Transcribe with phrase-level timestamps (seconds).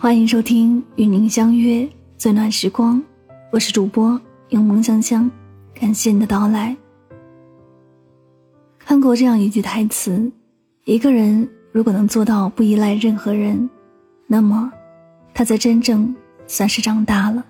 [0.00, 1.86] 欢迎收听《与您相约
[2.16, 2.98] 最暖时光》，
[3.50, 4.18] 我是主播
[4.48, 5.28] 柠檬香香，
[5.74, 6.76] 感谢你的到来。
[8.78, 10.30] 看过这样一句台词：
[10.84, 13.68] 一个人如果能做到不依赖任何人，
[14.28, 14.72] 那么
[15.34, 16.14] 他才真正
[16.46, 17.44] 算是长大了。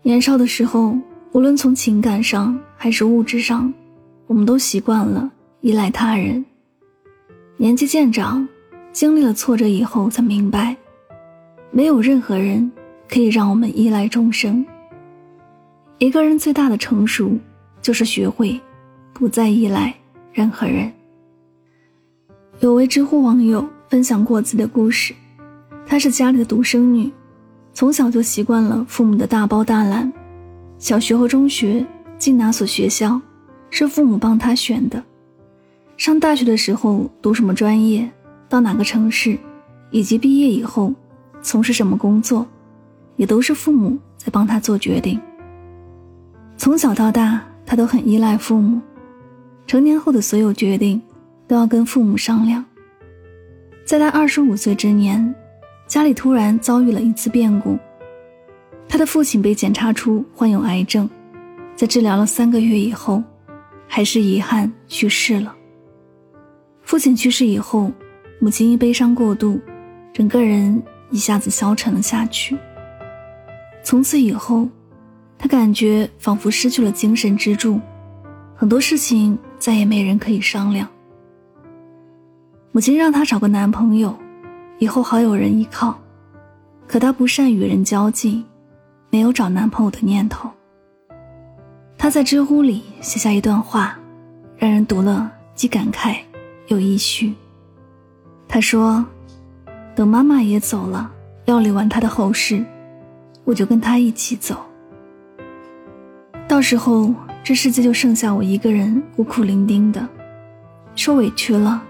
[0.00, 0.96] 年少的时候，
[1.32, 3.70] 无论从情感上还是物质上，
[4.26, 6.42] 我们都习惯了依赖他人。
[7.58, 8.48] 年纪渐长，
[8.92, 10.74] 经历了挫折以后，才明白。
[11.74, 12.70] 没有任何人
[13.08, 14.64] 可以让我们依赖终生。
[15.96, 17.38] 一个人最大的成熟，
[17.80, 18.60] 就是学会
[19.14, 19.94] 不再依赖
[20.34, 20.92] 任何人。
[22.60, 25.14] 有位知乎网友分享过自己的故事，
[25.86, 27.10] 她是家里的独生女，
[27.72, 30.12] 从小就习惯了父母的大包大揽。
[30.76, 31.86] 小学和中学
[32.18, 33.18] 进哪所学校，
[33.70, 35.02] 是父母帮她选的；
[35.96, 38.10] 上大学的时候读什么专业，
[38.46, 39.38] 到哪个城市，
[39.90, 40.92] 以及毕业以后。
[41.42, 42.46] 从事什么工作，
[43.16, 45.20] 也都是父母在帮他做决定。
[46.56, 48.80] 从小到大，他都很依赖父母，
[49.66, 51.02] 成年后的所有决定
[51.48, 52.64] 都要跟父母商量。
[53.84, 55.34] 在他二十五岁之年，
[55.88, 57.76] 家里突然遭遇了一次变故，
[58.88, 61.10] 他的父亲被检查出患有癌症，
[61.74, 63.20] 在治疗了三个月以后，
[63.88, 65.52] 还是遗憾去世了。
[66.82, 67.90] 父亲去世以后，
[68.38, 69.60] 母亲因悲伤过度，
[70.12, 70.80] 整个人。
[71.12, 72.58] 一下子消沉了下去。
[73.84, 74.66] 从此以后，
[75.38, 77.78] 他感觉仿佛失去了精神支柱，
[78.56, 80.88] 很多事情再也没人可以商量。
[82.72, 84.16] 母亲让他找个男朋友，
[84.78, 85.96] 以后好有人依靠。
[86.88, 88.44] 可他不善与人交际，
[89.10, 90.50] 没有找男朋友的念头。
[91.98, 93.98] 他在知乎里写下一段话，
[94.56, 96.16] 让人读了既感慨
[96.68, 97.34] 又唏嘘。
[98.48, 99.04] 他说。
[99.94, 101.10] 等妈妈也走了，
[101.44, 102.64] 料理完她的后事，
[103.44, 104.56] 我就跟她一起走。
[106.48, 110.08] 到时候这世界就剩下我一个人孤苦伶仃的，
[110.94, 111.82] 受委屈了，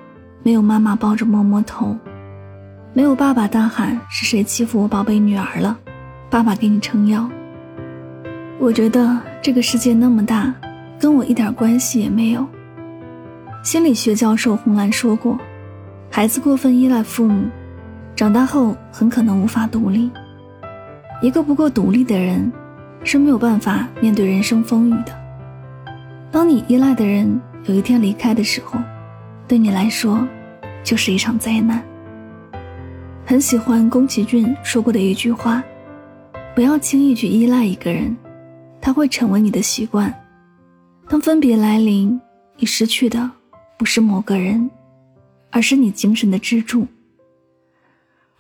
[0.43, 1.97] 没有妈妈抱着摸摸头，
[2.93, 5.79] 没有爸爸大喊是谁欺负我宝贝女儿了，
[6.29, 7.29] 爸爸给你撑腰。
[8.59, 10.55] 我觉得这个世界那么大，
[10.99, 12.47] 跟我一点关系也没有。
[13.63, 15.39] 心理学教授红兰说过，
[16.11, 17.49] 孩子过分依赖父母。
[18.15, 20.11] 长大后很可能无法独立。
[21.21, 22.53] 一个不够独立的人，
[23.05, 25.19] 是没有办法面对人生风雨的。
[26.31, 28.79] 当你依赖的人有一天离开的时候，
[29.47, 30.27] 对你来说，
[30.83, 31.83] 就是一场灾难。
[33.25, 35.63] 很喜欢宫崎骏说过的一句话
[36.55, 38.17] ：“不要轻易去依赖一个人，
[38.81, 40.13] 他会成为你的习惯。
[41.09, 42.21] 当分别来临，
[42.57, 43.31] 你失去的
[43.79, 44.71] 不是某个人，
[45.51, 46.87] 而是你精神的支柱。”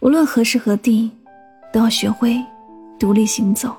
[0.03, 1.09] 无论何时何地，
[1.73, 2.37] 都要学会
[2.99, 3.73] 独立行走，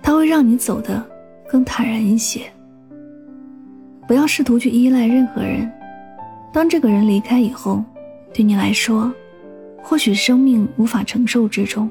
[0.00, 1.06] 它会让你走得
[1.46, 2.50] 更坦然一些。
[4.08, 5.70] 不要试图去依赖任何人，
[6.54, 7.84] 当这个人离开以后，
[8.32, 9.12] 对你来说，
[9.82, 11.90] 或许生命无法承受之重。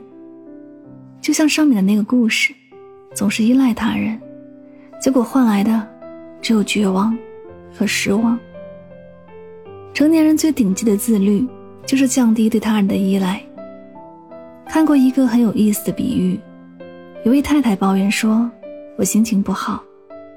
[1.22, 2.51] 就像上面的那个故事，
[3.13, 4.19] 总是依赖他人，
[5.00, 5.88] 结果换来的
[6.41, 7.16] 只有绝望
[7.72, 8.39] 和失望。
[9.94, 11.47] 成年人最顶级的自律。
[11.89, 13.41] 就是降低对他人的依赖。
[14.67, 16.39] 看过一个很有意思的比喻，
[17.25, 18.47] 一位太太抱怨说
[18.95, 19.81] ：“我心情不好，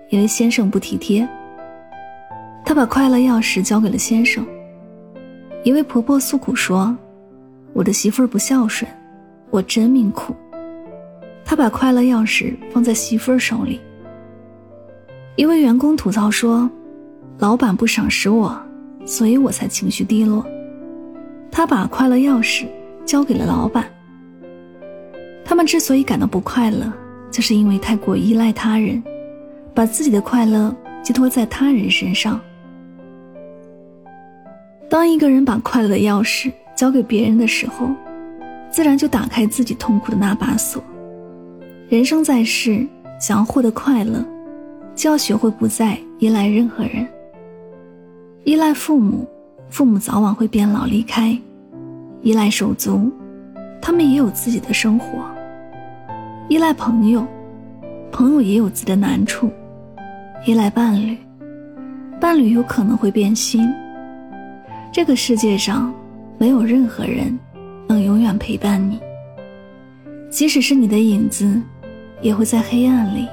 [0.08, 1.28] 因为先生不体贴。”
[2.64, 4.42] 她把快乐钥匙交给了先生。
[5.62, 6.96] 一位婆婆诉苦说
[7.74, 8.90] ：“我的媳妇儿不孝顺，
[9.50, 10.34] 我真命苦。”
[11.44, 13.78] 她把快乐钥匙放在媳妇儿手里。
[15.36, 16.70] 一位员工吐槽说
[17.38, 18.58] ：“老板不赏识我，
[19.04, 20.42] 所以我才情绪低落。”
[21.52, 22.64] 他把快乐钥匙
[23.04, 23.84] 交给了老板。
[25.44, 26.90] 他们之所以感到不快乐，
[27.30, 29.02] 就是因为太过依赖他人，
[29.74, 32.40] 把自己的快乐寄托在他人身上。
[34.88, 37.90] 当一个人把快乐的钥匙交给别人的时候，
[38.70, 40.82] 自然就打开自己痛苦的那把锁。
[41.90, 42.86] 人生在世，
[43.20, 44.24] 想要获得快乐，
[44.94, 47.06] 就要学会不再依赖任何人。
[48.44, 49.28] 依赖父母。
[49.72, 51.34] 父母早晚会变老离开，
[52.20, 53.10] 依赖手足，
[53.80, 55.06] 他们也有自己的生活；
[56.50, 57.26] 依赖朋友，
[58.12, 59.48] 朋友也有自己的难处；
[60.44, 61.16] 依赖伴侣，
[62.20, 63.66] 伴侣有可能会变心。
[64.92, 65.90] 这个世界上
[66.36, 67.36] 没有任何人
[67.88, 69.00] 能永远陪伴你，
[70.28, 71.58] 即使是你的影子，
[72.20, 73.26] 也会在黑暗里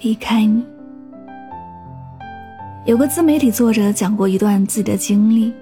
[0.00, 0.64] 离开你。
[2.86, 5.52] 有个自媒体作者讲过一段自己的经历。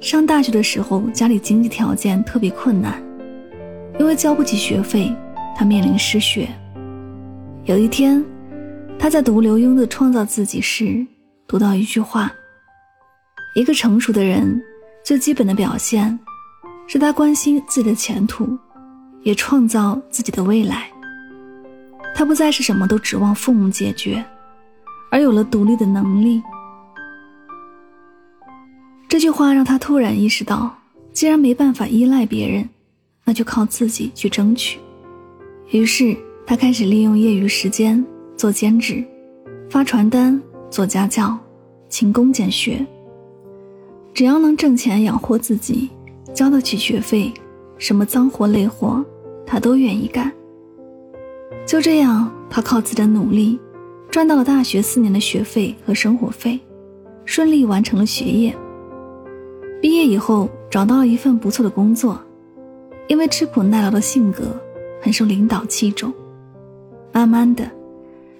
[0.00, 3.02] 上大学的时候，家里经济条件特别困难，
[3.98, 5.12] 因为交不起学费，
[5.56, 6.48] 他面临失学。
[7.64, 8.24] 有一天，
[8.96, 11.04] 他在读刘墉的《创造自己》时，
[11.48, 12.32] 读到一句话
[13.56, 14.62] ：“一个成熟的人，
[15.04, 16.16] 最基本的表现，
[16.86, 18.56] 是他关心自己的前途，
[19.24, 20.88] 也创造自己的未来。
[22.14, 24.24] 他不再是什么都指望父母解决，
[25.10, 26.40] 而有了独立的能力。”
[29.08, 30.78] 这句话让他突然意识到，
[31.12, 32.68] 既然没办法依赖别人，
[33.24, 34.78] 那就靠自己去争取。
[35.70, 36.16] 于是。
[36.48, 38.02] 他开始利用业余时间
[38.34, 39.04] 做兼职，
[39.68, 40.40] 发传单、
[40.70, 41.38] 做家教、
[41.90, 42.86] 勤工俭学。
[44.14, 45.90] 只要能挣钱养活自己，
[46.32, 47.30] 交得起学费，
[47.76, 49.04] 什么脏活累活
[49.44, 50.32] 他都愿意干。
[51.66, 53.60] 就这样，他靠自己的努力，
[54.10, 56.58] 赚到了大学四年的学费和生活费，
[57.26, 58.56] 顺利完成了学业。
[59.80, 62.20] 毕业以后，找到了一份不错的工作，
[63.06, 64.44] 因为吃苦耐劳的性格，
[65.00, 66.12] 很受领导器重。
[67.12, 67.64] 慢慢的，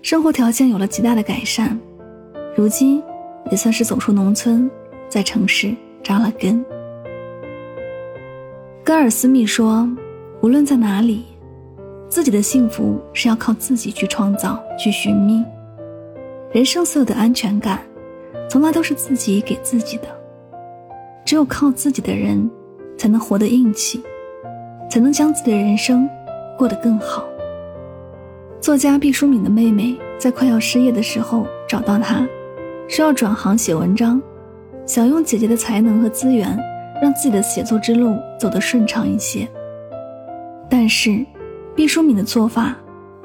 [0.02, 1.78] 生活条件有了极大的改善，
[2.56, 3.00] 如今
[3.52, 4.68] 也算是走出农村，
[5.08, 6.64] 在城市扎了根。
[8.84, 9.88] 戈尔斯密说
[10.42, 11.24] ：“无论在哪里，
[12.08, 15.44] 自己的幸福是要靠自己去创造、去寻觅。
[16.50, 17.80] 人生所有的安全感，
[18.50, 20.17] 从来都是自己给自己的。
[21.28, 22.50] 只有靠自己的人，
[22.96, 24.02] 才能活得硬气，
[24.88, 26.08] 才能将自己的人生
[26.56, 27.22] 过得更好。”
[28.62, 32.26] 作家毕淑敏的妹妹在快要失业的时候找到他，
[32.88, 34.18] 说要转行写文章，
[34.86, 36.58] 想用姐姐的才能和资源，
[37.02, 39.46] 让自己的写作之路走得顺畅一些。
[40.66, 41.22] 但是，
[41.74, 42.74] 毕淑敏的做法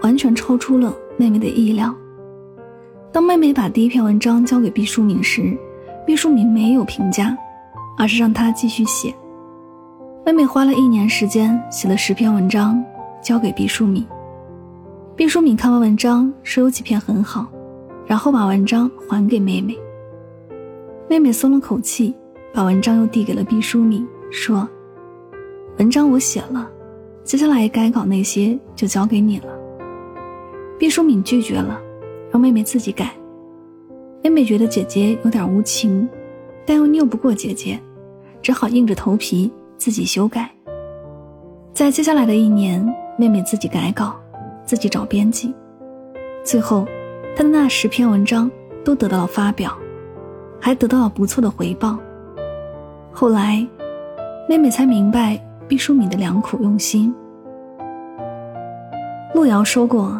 [0.01, 1.95] 完全超出了妹妹的意料。
[3.13, 5.57] 当妹妹把第一篇文章交给毕淑敏时，
[6.05, 7.37] 毕淑敏没有评价，
[7.97, 9.13] 而是让她继续写。
[10.25, 12.83] 妹妹花了一年时间写了十篇文章，
[13.21, 14.05] 交给毕淑敏。
[15.15, 17.45] 毕淑敏看完文章，说有几篇很好，
[18.07, 19.77] 然后把文章还给妹妹。
[21.09, 22.15] 妹妹松了口气，
[22.53, 24.67] 把文章又递给了毕淑敏，说
[25.77, 26.67] ：“文章我写了，
[27.23, 29.47] 接下来改稿那些就交给你了。”
[30.79, 31.79] 毕淑敏拒绝了，
[32.31, 33.11] 让妹妹自己改。
[34.23, 36.07] 妹妹觉得姐姐有点无情，
[36.65, 37.79] 但又拗不过姐姐，
[38.41, 40.49] 只好硬着头皮自己修改。
[41.73, 42.83] 在接下来的一年，
[43.17, 44.15] 妹妹自己改稿。
[44.65, 45.53] 自己找编辑，
[46.41, 46.87] 最后，
[47.35, 48.49] 她的那十篇文章
[48.85, 49.77] 都得到了发表，
[50.57, 51.99] 还得到了不错的回报。
[53.11, 53.67] 后来，
[54.47, 55.37] 妹妹才明白
[55.67, 57.13] 毕淑敏的良苦用心。
[59.35, 60.19] 路遥说过：“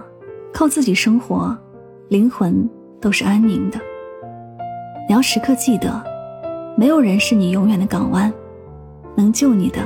[0.54, 1.58] 靠自己生活，
[2.10, 2.70] 灵魂
[3.00, 3.80] 都是安宁的。
[5.08, 6.04] 你要时刻记得，
[6.76, 8.32] 没有人是你永远的港湾，
[9.16, 9.80] 能救你的，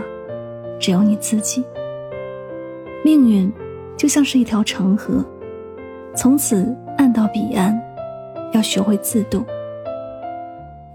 [0.79, 1.63] 只有你自己。
[3.03, 3.51] 命运。”
[3.97, 5.25] 就像是一条长河，
[6.15, 7.75] 从此岸到彼岸，
[8.53, 9.43] 要学会自渡。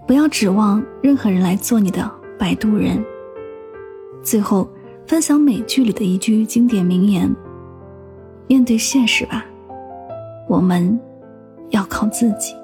[0.07, 2.09] 不要指望任何人来做你的
[2.39, 3.03] 摆渡人。
[4.23, 4.65] 最后，
[5.05, 7.29] 分享美剧里的一句经典名言
[8.47, 9.45] ：“面对现实吧，
[10.47, 10.97] 我们
[11.71, 12.55] 要靠自己。”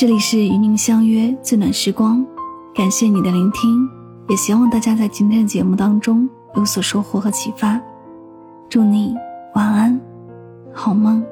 [0.00, 2.24] 这里是与您相约最暖时光，
[2.74, 3.86] 感谢你的聆听，
[4.30, 6.26] 也希望大家在今天的节目当中。
[6.56, 7.78] 有所收获和启发，
[8.66, 9.14] 祝你
[9.54, 10.00] 晚安，
[10.72, 11.22] 好梦。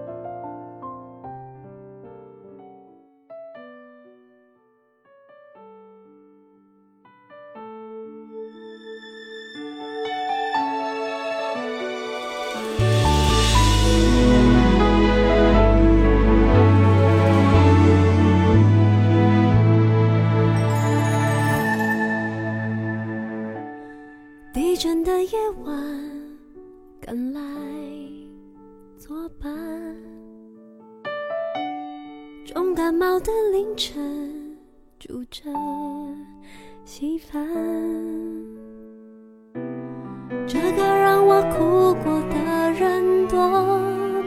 [40.47, 43.39] 这个让我哭过的人多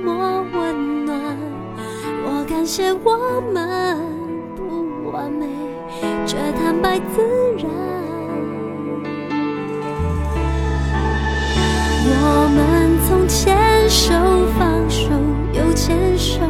[0.03, 1.17] 么温暖。
[2.23, 3.97] 我感谢我们
[4.55, 5.47] 不完美，
[6.25, 7.21] 却坦白自
[7.57, 7.69] 然。
[12.23, 13.57] 我们从牵
[13.89, 14.13] 手
[14.57, 15.09] 放手
[15.53, 16.41] 又牵手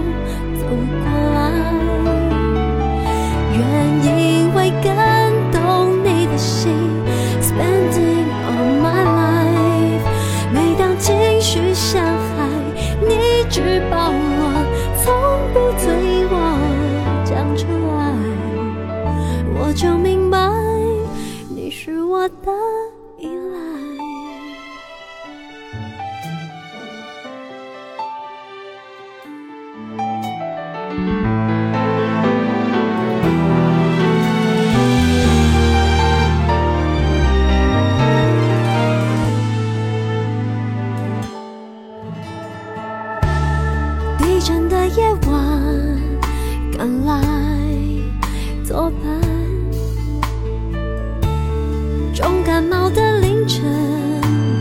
[52.83, 53.61] 我的凌晨，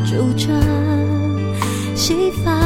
[0.04, 0.52] 煮着
[1.94, 2.60] 稀饭。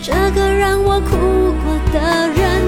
[0.00, 1.16] 这个让我哭
[1.64, 2.59] 过的人。